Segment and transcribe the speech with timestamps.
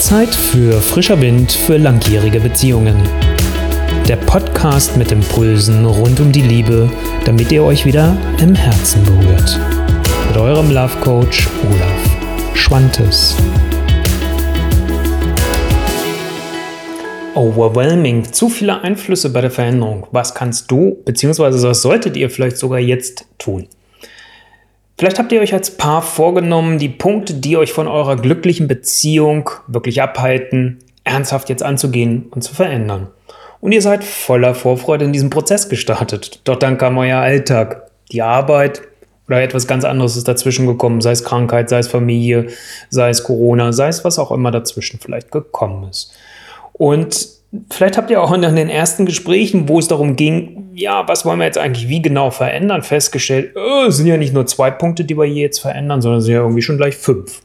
[0.00, 2.96] Zeit für frischer Wind für langjährige Beziehungen.
[4.08, 6.90] Der Podcast mit Impulsen rund um die Liebe,
[7.26, 9.60] damit ihr euch wieder im Herzen berührt.
[10.26, 13.36] Mit eurem Love Coach Olaf Schwantes.
[17.34, 20.06] Overwhelming, zu viele Einflüsse bei der Veränderung.
[20.12, 23.68] Was kannst du, beziehungsweise was solltet ihr vielleicht sogar jetzt tun?
[25.00, 29.48] Vielleicht habt ihr euch als Paar vorgenommen, die Punkte, die euch von eurer glücklichen Beziehung
[29.66, 33.06] wirklich abhalten, ernsthaft jetzt anzugehen und zu verändern.
[33.62, 36.42] Und ihr seid voller Vorfreude in diesem Prozess gestartet.
[36.44, 38.82] Doch dann kam euer Alltag, die Arbeit
[39.26, 42.48] oder etwas ganz anderes ist dazwischen gekommen, sei es Krankheit, sei es Familie,
[42.90, 46.12] sei es Corona, sei es was auch immer dazwischen vielleicht gekommen ist.
[46.74, 47.39] Und
[47.70, 51.40] Vielleicht habt ihr auch in den ersten Gesprächen, wo es darum ging, ja, was wollen
[51.40, 55.04] wir jetzt eigentlich wie genau verändern, festgestellt, oh, es sind ja nicht nur zwei Punkte,
[55.04, 57.42] die wir hier jetzt verändern, sondern es sind ja irgendwie schon gleich fünf.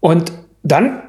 [0.00, 1.02] Und dann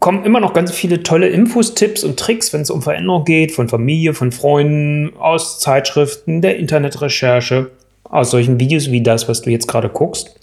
[0.00, 3.52] kommen immer noch ganz viele tolle Infos, Tipps und Tricks, wenn es um Veränderung geht,
[3.52, 7.70] von Familie, von Freunden, aus Zeitschriften, der Internetrecherche,
[8.02, 10.38] aus solchen Videos wie das, was du jetzt gerade guckst.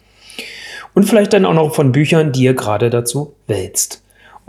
[0.94, 4.02] Und vielleicht dann auch noch von Büchern, die ihr gerade dazu wälzt.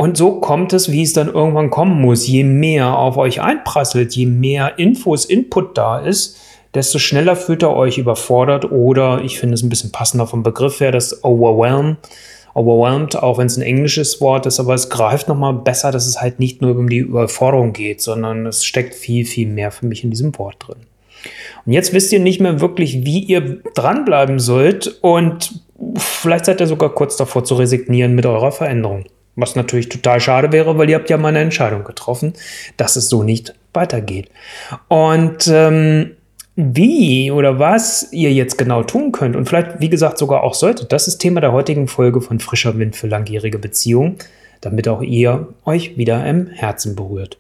[0.03, 2.27] Und so kommt es, wie es dann irgendwann kommen muss.
[2.27, 6.41] Je mehr auf euch einprasselt, je mehr Infos, Input da ist,
[6.75, 10.81] desto schneller fühlt ihr euch überfordert oder ich finde es ein bisschen passender vom Begriff
[10.81, 11.99] her, das Overwhelm.
[12.53, 16.21] Overwhelmed, auch wenn es ein englisches Wort ist, aber es greift nochmal besser, dass es
[16.21, 20.03] halt nicht nur um die Überforderung geht, sondern es steckt viel, viel mehr für mich
[20.03, 20.79] in diesem Wort drin.
[21.65, 25.63] Und jetzt wisst ihr nicht mehr wirklich, wie ihr dranbleiben sollt und
[25.97, 29.05] vielleicht seid ihr sogar kurz davor zu resignieren mit eurer Veränderung.
[29.35, 32.35] Was natürlich total schade wäre, weil ihr habt ja mal eine Entscheidung getroffen,
[32.77, 34.29] dass es so nicht weitergeht.
[34.89, 36.17] Und ähm,
[36.55, 40.93] wie oder was ihr jetzt genau tun könnt und vielleicht, wie gesagt, sogar auch solltet,
[40.93, 44.17] das ist Thema der heutigen Folge von Frischer Wind für langjährige Beziehungen,
[44.63, 47.37] damit auch ihr euch wieder im Herzen berührt.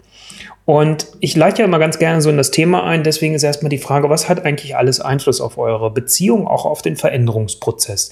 [0.64, 3.70] Und ich leite ja immer ganz gerne so in das Thema ein, deswegen ist erstmal
[3.70, 8.10] die Frage, was hat eigentlich alles Einfluss auf eure Beziehung, auch auf den Veränderungsprozess?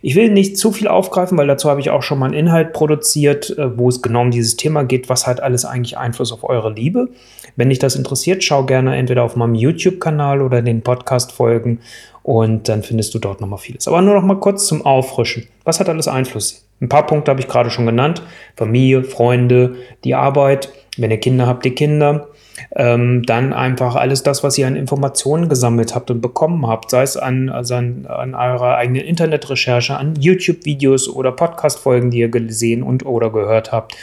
[0.00, 2.72] Ich will nicht zu viel aufgreifen, weil dazu habe ich auch schon mal einen Inhalt
[2.72, 6.44] produziert, äh, wo es genau um dieses Thema geht, was hat alles eigentlich Einfluss auf
[6.44, 7.08] eure Liebe.
[7.56, 11.80] Wenn dich das interessiert, schau gerne entweder auf meinem YouTube-Kanal oder den Podcast-Folgen
[12.22, 13.88] und dann findest du dort nochmal vieles.
[13.88, 15.48] Aber nur noch mal kurz zum Auffrischen.
[15.64, 16.67] Was hat alles Einfluss?
[16.80, 18.22] Ein paar Punkte habe ich gerade schon genannt.
[18.56, 20.70] Familie, Freunde, die Arbeit.
[20.96, 22.28] Wenn ihr Kinder habt, die Kinder.
[22.74, 27.02] Ähm, dann einfach alles das, was ihr an Informationen gesammelt habt und bekommen habt, sei
[27.02, 32.82] es an, also an, an eurer eigenen Internetrecherche, an YouTube-Videos oder Podcast-Folgen, die ihr gesehen
[32.82, 33.96] und oder gehört habt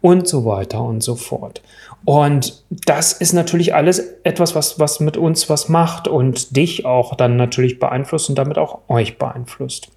[0.00, 1.62] und so weiter und so fort.
[2.04, 7.14] Und das ist natürlich alles etwas, was, was mit uns was macht und dich auch
[7.14, 9.90] dann natürlich beeinflusst und damit auch euch beeinflusst.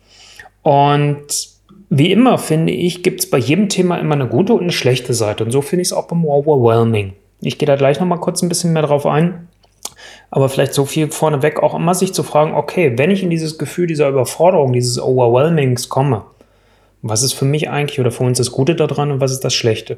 [0.63, 1.52] Und
[1.95, 5.13] wie immer finde ich, gibt es bei jedem Thema immer eine gute und eine schlechte
[5.13, 5.45] Seite.
[5.45, 7.13] Und so finde ich es auch beim Overwhelming.
[7.41, 9.47] Ich gehe da gleich nochmal kurz ein bisschen mehr drauf ein.
[10.31, 13.59] Aber vielleicht so viel vorneweg auch immer sich zu fragen, okay, wenn ich in dieses
[13.59, 16.23] Gefühl dieser Überforderung, dieses Overwhelmings komme,
[17.03, 19.53] was ist für mich eigentlich oder für uns das Gute daran und was ist das
[19.53, 19.97] Schlechte?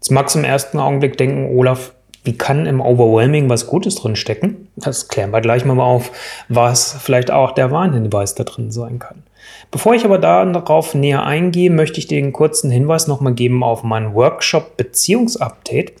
[0.00, 4.16] Jetzt magst du im ersten Augenblick denken, Olaf, wie kann im Overwhelming was Gutes drin
[4.16, 4.66] stecken?
[4.74, 6.10] Das klären wir gleich mal auf,
[6.48, 9.22] was vielleicht auch der Warnhinweis da drin sein kann.
[9.70, 13.82] Bevor ich aber darauf näher eingehe, möchte ich dir einen kurzen Hinweis nochmal geben auf
[13.82, 15.92] meinen Workshop Beziehungsupdate.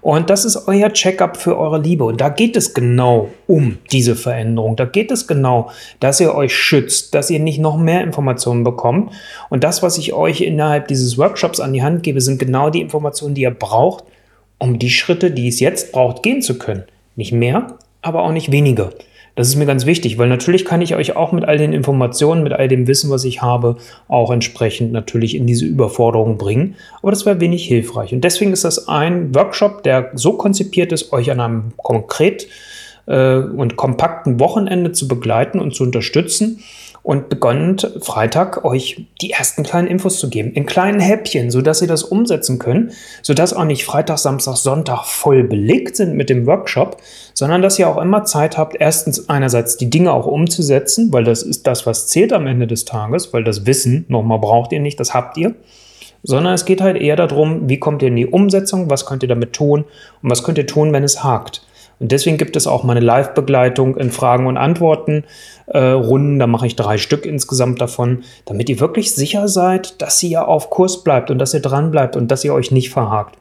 [0.00, 2.04] Und das ist euer Checkup für eure Liebe.
[2.04, 4.76] Und da geht es genau um diese Veränderung.
[4.76, 5.70] Da geht es genau,
[6.00, 9.12] dass ihr euch schützt, dass ihr nicht noch mehr Informationen bekommt.
[9.50, 12.80] Und das, was ich euch innerhalb dieses Workshops an die Hand gebe, sind genau die
[12.80, 14.04] Informationen, die ihr braucht,
[14.58, 16.84] um die Schritte, die es jetzt braucht, gehen zu können.
[17.16, 18.90] Nicht mehr, aber auch nicht weniger.
[19.38, 22.42] Das ist mir ganz wichtig, weil natürlich kann ich euch auch mit all den Informationen,
[22.42, 23.76] mit all dem Wissen, was ich habe,
[24.08, 26.74] auch entsprechend natürlich in diese Überforderung bringen.
[27.02, 28.12] Aber das wäre wenig hilfreich.
[28.12, 32.48] Und deswegen ist das ein Workshop, der so konzipiert ist, euch an einem konkret
[33.06, 36.58] äh, und kompakten Wochenende zu begleiten und zu unterstützen
[37.08, 41.88] und begonnen Freitag euch die ersten kleinen Infos zu geben, in kleinen Häppchen, sodass ihr
[41.88, 42.92] das umsetzen könnt,
[43.22, 46.98] sodass auch nicht Freitag, Samstag, Sonntag voll belegt sind mit dem Workshop,
[47.32, 51.42] sondern dass ihr auch immer Zeit habt, erstens einerseits die Dinge auch umzusetzen, weil das
[51.42, 55.00] ist das, was zählt am Ende des Tages, weil das Wissen nochmal braucht ihr nicht,
[55.00, 55.54] das habt ihr.
[56.24, 59.30] Sondern es geht halt eher darum, wie kommt ihr in die Umsetzung, was könnt ihr
[59.30, 59.86] damit tun?
[60.22, 61.62] Und was könnt ihr tun, wenn es hakt.
[62.00, 65.24] Und deswegen gibt es auch meine Live-Begleitung in Fragen und Antworten
[65.66, 65.94] äh.
[66.38, 70.70] Da mache ich drei Stück insgesamt davon, damit ihr wirklich sicher seid, dass ihr auf
[70.70, 73.36] Kurs bleibt und dass ihr dran bleibt und dass ihr euch nicht verhakt.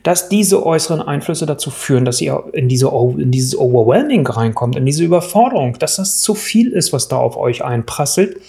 [0.02, 4.86] dass diese äußeren Einflüsse dazu führen, dass ihr in, diese, in dieses Overwhelming reinkommt, in
[4.86, 8.40] diese Überforderung, dass das zu viel ist, was da auf euch einprasselt.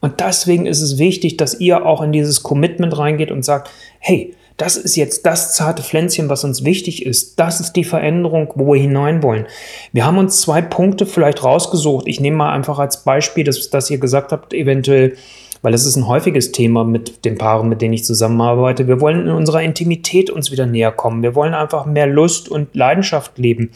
[0.00, 4.34] Und deswegen ist es wichtig, dass ihr auch in dieses Commitment reingeht und sagt, hey,
[4.56, 7.38] das ist jetzt das zarte Pflänzchen, was uns wichtig ist.
[7.38, 9.46] Das ist die Veränderung, wo wir hinein wollen.
[9.92, 12.06] Wir haben uns zwei Punkte vielleicht rausgesucht.
[12.08, 15.16] Ich nehme mal einfach als Beispiel, dass, dass ihr gesagt habt, eventuell,
[15.60, 18.88] weil es ist ein häufiges Thema mit den Paaren, mit denen ich zusammenarbeite.
[18.88, 21.22] Wir wollen in unserer Intimität uns wieder näher kommen.
[21.22, 23.70] Wir wollen einfach mehr Lust und Leidenschaft leben.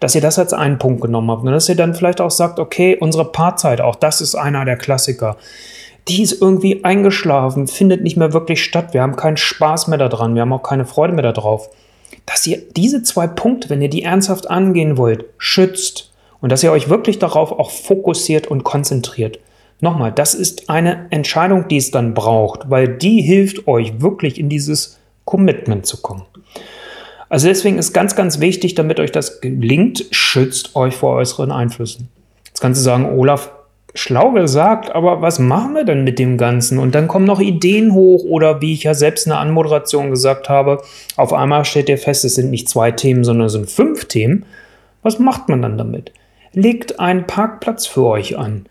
[0.00, 2.58] Dass ihr das als einen Punkt genommen habt und dass ihr dann vielleicht auch sagt,
[2.58, 5.36] okay, unsere Paarzeit, auch das ist einer der Klassiker
[6.08, 8.92] die ist irgendwie eingeschlafen, findet nicht mehr wirklich statt.
[8.92, 11.70] Wir haben keinen Spaß mehr daran, wir haben auch keine Freude mehr darauf.
[12.26, 16.72] Dass ihr diese zwei Punkte, wenn ihr die ernsthaft angehen wollt, schützt und dass ihr
[16.72, 19.38] euch wirklich darauf auch fokussiert und konzentriert.
[19.80, 24.48] Nochmal, das ist eine Entscheidung, die es dann braucht, weil die hilft euch wirklich in
[24.48, 26.22] dieses Commitment zu kommen.
[27.28, 32.08] Also deswegen ist ganz, ganz wichtig, damit euch das gelingt, schützt euch vor äußeren Einflüssen.
[32.46, 33.50] Jetzt kannst du sagen, Olaf,
[33.94, 36.78] schlau gesagt, aber was machen wir denn mit dem Ganzen?
[36.78, 40.48] Und dann kommen noch Ideen hoch oder wie ich ja selbst in der Anmoderation gesagt
[40.48, 40.82] habe,
[41.16, 44.46] auf einmal stellt ihr fest, es sind nicht zwei Themen, sondern es sind fünf Themen.
[45.02, 46.12] Was macht man dann damit?
[46.52, 48.66] Legt einen Parkplatz für euch an.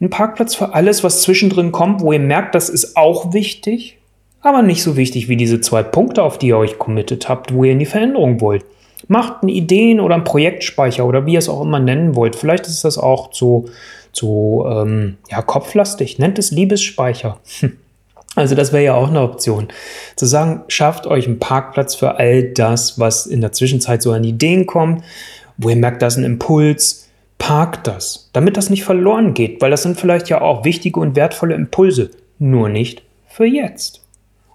[0.00, 3.98] Ein Parkplatz für alles, was zwischendrin kommt, wo ihr merkt, das ist auch wichtig,
[4.40, 7.64] aber nicht so wichtig wie diese zwei Punkte, auf die ihr euch committed habt, wo
[7.64, 8.64] ihr in die Veränderung wollt.
[9.08, 12.36] Macht einen Ideen- oder einen Projektspeicher oder wie ihr es auch immer nennen wollt.
[12.36, 13.66] Vielleicht ist das auch so
[14.12, 17.38] zu ähm, ja, kopflastig, nennt es Liebesspeicher.
[18.34, 19.66] Also das wäre ja auch eine Option.
[20.14, 24.22] Zu sagen, schafft euch einen Parkplatz für all das, was in der Zwischenzeit so an
[24.22, 25.02] Ideen kommt,
[25.56, 27.08] wo ihr merkt, da ist ein Impuls,
[27.38, 31.16] parkt das, damit das nicht verloren geht, weil das sind vielleicht ja auch wichtige und
[31.16, 34.02] wertvolle Impulse, nur nicht für jetzt.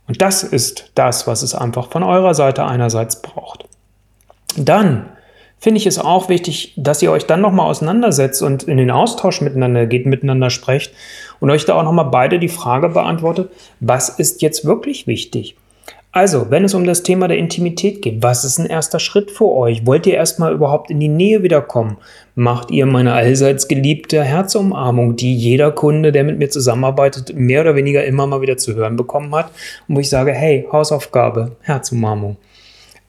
[0.07, 3.65] Und das ist das, was es einfach von eurer Seite einerseits braucht.
[4.55, 5.09] Dann
[5.63, 9.39] finde ich es auch wichtig, dass ihr euch dann nochmal auseinandersetzt und in den Austausch
[9.39, 10.91] miteinander geht, miteinander sprecht
[11.39, 15.55] und euch da auch nochmal beide die Frage beantwortet, was ist jetzt wirklich wichtig?
[16.11, 19.49] Also, wenn es um das Thema der Intimität geht, was ist ein erster Schritt für
[19.49, 19.85] euch?
[19.85, 21.95] Wollt ihr erstmal überhaupt in die Nähe wiederkommen?
[22.35, 27.77] Macht ihr meine allseits geliebte Herzumarmung, die jeder Kunde, der mit mir zusammenarbeitet, mehr oder
[27.77, 29.49] weniger immer mal wieder zu hören bekommen hat?
[29.87, 32.35] Und wo ich sage, hey, Hausaufgabe, Herzumarmung.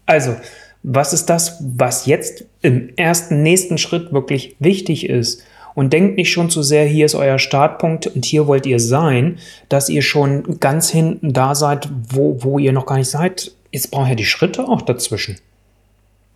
[0.07, 0.37] Also,
[0.85, 5.43] was ist das, was jetzt im ersten, nächsten Schritt wirklich wichtig ist.
[5.75, 9.39] Und denkt nicht schon zu sehr, hier ist euer Startpunkt und hier wollt ihr sein,
[9.69, 13.51] dass ihr schon ganz hinten da seid, wo, wo ihr noch gar nicht seid.
[13.73, 15.39] Jetzt braucht ihr die Schritte auch dazwischen.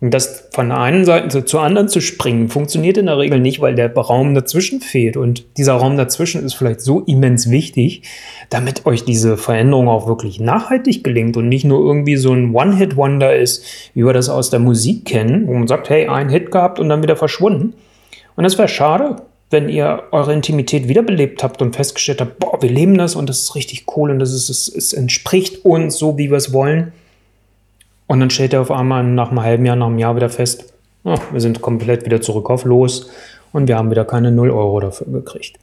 [0.01, 3.59] Und das von der einen Seite zur anderen zu springen, funktioniert in der Regel nicht,
[3.59, 5.17] weil der Raum dazwischen fehlt.
[5.17, 8.03] Und dieser Raum dazwischen ist vielleicht so immens wichtig,
[8.49, 13.35] damit euch diese Veränderung auch wirklich nachhaltig gelingt und nicht nur irgendwie so ein One-Hit-Wonder
[13.35, 16.79] ist, wie wir das aus der Musik kennen, wo man sagt, hey, ein Hit gehabt
[16.79, 17.73] und dann wieder verschwunden.
[18.37, 19.17] Und es wäre schade,
[19.49, 23.39] wenn ihr eure Intimität wiederbelebt habt und festgestellt habt, boah, wir leben das und das
[23.39, 26.93] ist richtig cool und das ist, es, es entspricht uns so, wie wir es wollen
[28.09, 30.73] und dann stellt er auf einmal nach einem halben Jahr, nach einem Jahr wieder fest,
[31.03, 33.07] oh, wir sind komplett wieder zurück auf Los
[33.53, 35.59] und wir haben wieder keine 0 Euro dafür gekriegt.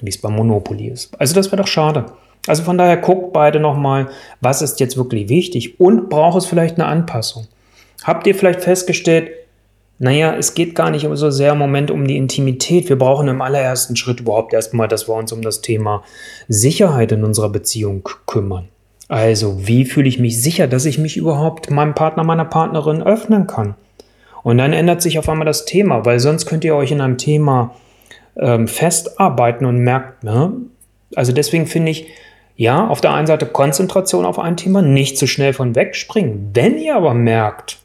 [0.00, 1.18] wie es bei Monopoly ist.
[1.20, 2.06] Also das wäre doch schade.
[2.46, 4.08] Also von daher guckt beide nochmal,
[4.40, 7.46] was ist jetzt wirklich wichtig und braucht es vielleicht eine Anpassung.
[8.04, 9.30] Habt ihr vielleicht festgestellt,
[9.98, 12.88] naja, es geht gar nicht so sehr im Moment um die Intimität.
[12.88, 16.02] Wir brauchen im allerersten Schritt überhaupt erstmal, dass wir uns um das Thema
[16.48, 18.68] Sicherheit in unserer Beziehung kümmern.
[19.08, 23.46] Also, wie fühle ich mich sicher, dass ich mich überhaupt meinem Partner, meiner Partnerin öffnen
[23.46, 23.74] kann?
[24.42, 27.18] Und dann ändert sich auf einmal das Thema, weil sonst könnt ihr euch in einem
[27.18, 27.74] Thema
[28.36, 30.52] ähm, festarbeiten und merkt, ne?
[31.14, 32.08] Also deswegen finde ich,
[32.56, 36.50] ja, auf der einen Seite Konzentration auf ein Thema, nicht zu schnell von wegspringen.
[36.54, 37.78] Wenn ihr aber merkt,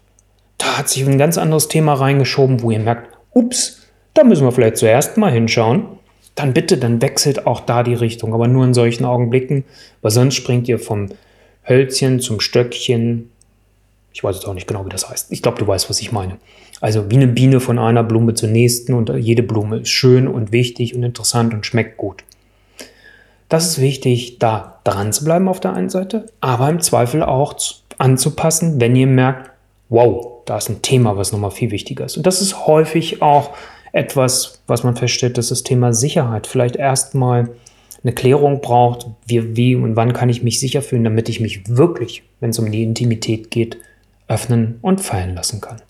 [0.57, 4.51] da hat sich ein ganz anderes Thema reingeschoben, wo ihr merkt, ups, da müssen wir
[4.51, 5.85] vielleicht zuerst mal hinschauen,
[6.41, 9.63] dann bitte, dann wechselt auch da die Richtung, aber nur in solchen Augenblicken,
[10.01, 11.09] weil sonst springt ihr vom
[11.67, 13.29] Hölzchen zum Stöckchen.
[14.13, 15.31] Ich weiß jetzt auch nicht genau, wie das heißt.
[15.31, 16.37] Ich glaube, du weißt, was ich meine.
[16.81, 20.51] Also wie eine Biene von einer Blume zur nächsten und jede Blume ist schön und
[20.51, 22.23] wichtig und interessant und schmeckt gut.
[23.47, 27.55] Das ist wichtig, da dran zu bleiben auf der einen Seite, aber im Zweifel auch
[27.99, 29.51] anzupassen, wenn ihr merkt,
[29.89, 32.17] wow, da ist ein Thema, was nochmal viel wichtiger ist.
[32.17, 33.51] Und das ist häufig auch
[33.91, 37.49] etwas, was man feststellt, dass das Thema Sicherheit vielleicht erstmal
[38.03, 41.67] eine Klärung braucht, wie, wie und wann kann ich mich sicher fühlen, damit ich mich
[41.67, 43.77] wirklich, wenn es um die Intimität geht,
[44.27, 45.81] öffnen und fallen lassen kann.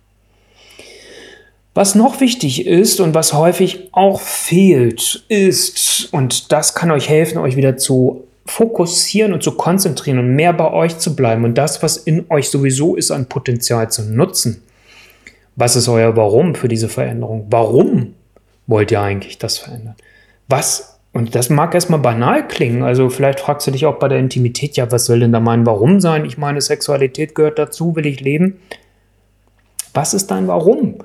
[1.74, 7.38] Was noch wichtig ist und was häufig auch fehlt, ist, und das kann euch helfen,
[7.38, 11.82] euch wieder zu fokussieren und zu konzentrieren und mehr bei euch zu bleiben und das,
[11.82, 14.64] was in euch sowieso ist, an Potenzial zu nutzen.
[15.62, 17.46] Was ist euer Warum für diese Veränderung?
[17.52, 18.16] Warum
[18.66, 19.94] wollt ihr eigentlich das verändern?
[20.48, 24.18] Was, und das mag erstmal banal klingen, also vielleicht fragst du dich auch bei der
[24.18, 26.26] Intimität, ja, was soll denn da mein Warum sein?
[26.26, 28.60] Ich meine, Sexualität gehört dazu, will ich leben?
[29.94, 30.96] Was ist dein Warum?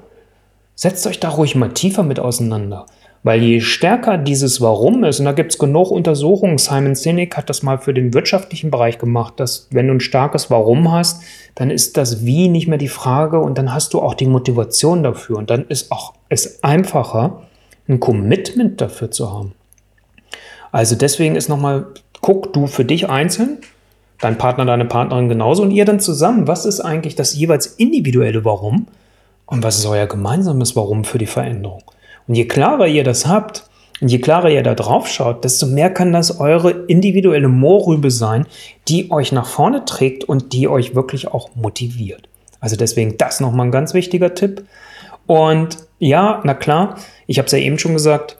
[0.75, 2.87] Setzt euch da ruhig mal tiefer mit auseinander.
[3.27, 7.51] Weil je stärker dieses Warum ist, und da gibt es genug Untersuchungen, Simon Sinek hat
[7.51, 11.25] das mal für den wirtschaftlichen Bereich gemacht, dass wenn du ein starkes Warum hast,
[11.57, 15.03] dann ist das Wie nicht mehr die Frage und dann hast du auch die Motivation
[15.03, 15.39] dafür.
[15.39, 17.43] Und dann ist auch es einfacher,
[17.89, 19.55] ein Commitment dafür zu haben.
[20.71, 21.87] Also deswegen ist nochmal,
[22.21, 23.59] guck du für dich einzeln,
[24.21, 28.45] dein Partner, deine Partnerin genauso und ihr dann zusammen, was ist eigentlich das jeweils individuelle
[28.45, 28.87] Warum?
[29.47, 31.83] Und was ist euer gemeinsames Warum für die Veränderung?
[32.29, 33.65] Und je klarer ihr das habt
[34.01, 38.47] und je klarer ihr da drauf schaut, desto mehr kann das eure individuelle Mohrrübe sein,
[38.89, 42.29] die euch nach vorne trägt und die euch wirklich auch motiviert.
[42.61, 44.65] Also deswegen das nochmal ein ganz wichtiger Tipp.
[45.27, 48.37] Und ja, na klar, ich habe es ja eben schon gesagt,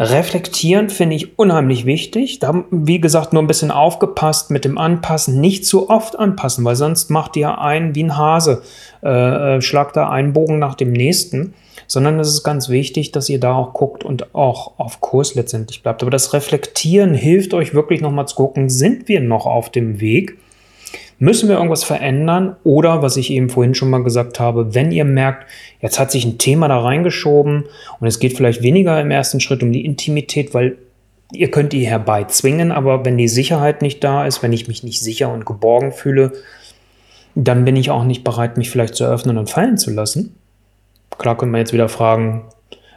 [0.00, 2.38] Reflektieren finde ich unheimlich wichtig.
[2.38, 5.42] Da, wie gesagt, nur ein bisschen aufgepasst mit dem Anpassen.
[5.42, 8.62] Nicht zu oft anpassen, weil sonst macht ihr einen wie ein Hase.
[9.02, 11.52] Äh, äh, schlagt da einen Bogen nach dem nächsten.
[11.90, 15.82] Sondern es ist ganz wichtig, dass ihr da auch guckt und auch auf Kurs letztendlich
[15.82, 16.02] bleibt.
[16.02, 20.38] Aber das Reflektieren hilft euch wirklich nochmal zu gucken, sind wir noch auf dem Weg?
[21.18, 22.54] Müssen wir irgendwas verändern?
[22.62, 26.24] Oder, was ich eben vorhin schon mal gesagt habe, wenn ihr merkt, jetzt hat sich
[26.24, 27.64] ein Thema da reingeschoben
[27.98, 30.78] und es geht vielleicht weniger im ersten Schritt um die Intimität, weil
[31.32, 35.00] ihr könnt die herbeizwingen, aber wenn die Sicherheit nicht da ist, wenn ich mich nicht
[35.00, 36.30] sicher und geborgen fühle,
[37.34, 40.36] dann bin ich auch nicht bereit, mich vielleicht zu öffnen und fallen zu lassen.
[41.18, 42.44] Klar können wir jetzt wieder fragen,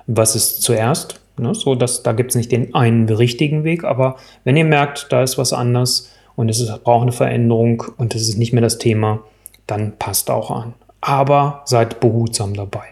[0.08, 1.20] was ist zuerst?
[1.38, 5.12] Ne, so, dass, da gibt es nicht den einen richtigen Weg, aber wenn ihr merkt,
[5.12, 8.62] da ist was anders, und es ist, braucht eine Veränderung und es ist nicht mehr
[8.62, 9.20] das Thema,
[9.67, 10.74] dann passt auch an.
[11.01, 12.84] Aber seid behutsam dabei.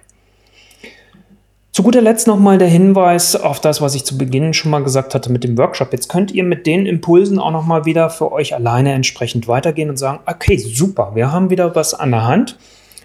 [1.71, 5.15] Zu guter Letzt nochmal der Hinweis auf das, was ich zu Beginn schon mal gesagt
[5.15, 5.93] hatte mit dem Workshop.
[5.93, 9.97] Jetzt könnt ihr mit den Impulsen auch nochmal wieder für euch alleine entsprechend weitergehen und
[9.97, 12.57] sagen, okay, super, wir haben wieder was an der Hand.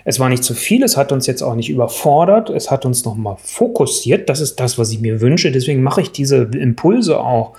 [0.08, 3.04] Es war nicht zu viel, es hat uns jetzt auch nicht überfordert, es hat uns
[3.04, 4.28] nochmal fokussiert.
[4.28, 5.50] Das ist das, was ich mir wünsche.
[5.50, 7.54] Deswegen mache ich diese Impulse auch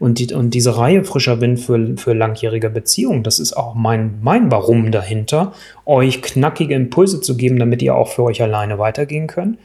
[0.00, 3.22] und, die, und diese Reihe frischer Wind für, für langjährige Beziehungen.
[3.22, 5.52] Das ist auch mein, mein Warum dahinter,
[5.86, 9.58] euch knackige Impulse zu geben, damit ihr auch für euch alleine weitergehen könnt.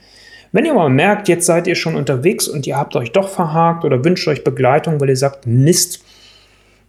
[0.52, 3.84] Wenn ihr mal merkt, jetzt seid ihr schon unterwegs und ihr habt euch doch verhakt
[3.84, 6.04] oder wünscht euch Begleitung, weil ihr sagt, Mist,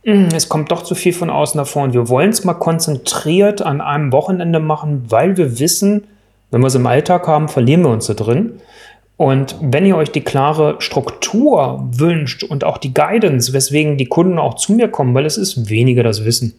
[0.09, 3.81] es kommt doch zu viel von außen davor und wir wollen es mal konzentriert an
[3.81, 6.07] einem Wochenende machen, weil wir wissen,
[6.51, 8.55] wenn wir es im Alltag haben, verlieren wir uns da drin.
[9.19, 14.39] Und wenn ihr euch die klare Struktur wünscht und auch die Guidance, weswegen die Kunden
[14.39, 16.55] auch zu mir kommen, weil es ist weniger das Wissen.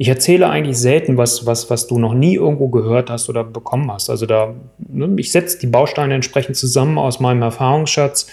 [0.00, 3.90] Ich erzähle eigentlich selten was, was, was du noch nie irgendwo gehört hast oder bekommen
[3.90, 4.08] hast.
[4.10, 8.28] Also da, ne, ich setze die Bausteine entsprechend zusammen aus meinem Erfahrungsschatz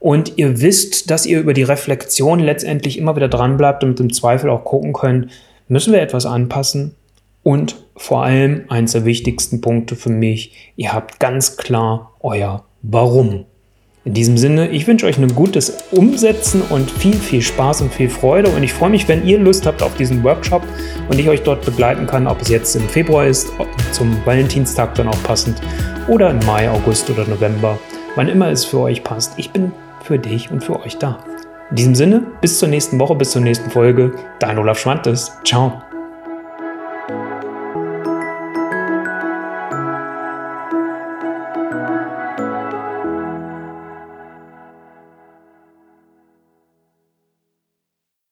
[0.00, 4.12] und ihr wisst, dass ihr über die Reflexion letztendlich immer wieder dran bleibt und im
[4.12, 5.30] Zweifel auch gucken könnt,
[5.68, 6.94] müssen wir etwas anpassen?
[7.42, 13.46] Und vor allem eines der wichtigsten Punkte für mich, ihr habt ganz klar euer Warum.
[14.08, 18.08] In diesem Sinne, ich wünsche euch ein gutes Umsetzen und viel, viel Spaß und viel
[18.08, 18.48] Freude.
[18.48, 20.62] Und ich freue mich, wenn ihr Lust habt auf diesen Workshop
[21.10, 23.52] und ich euch dort begleiten kann, ob es jetzt im Februar ist,
[23.92, 25.60] zum Valentinstag dann auch passend,
[26.08, 27.78] oder im Mai, August oder November,
[28.14, 29.34] wann immer es für euch passt.
[29.36, 29.72] Ich bin
[30.02, 31.18] für dich und für euch da.
[31.68, 34.12] In diesem Sinne, bis zur nächsten Woche, bis zur nächsten Folge.
[34.40, 35.32] Dein Olaf Schwantes.
[35.44, 35.82] Ciao.